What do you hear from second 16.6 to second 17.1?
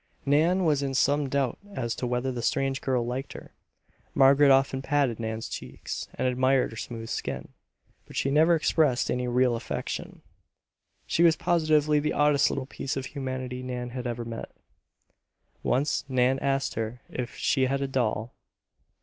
her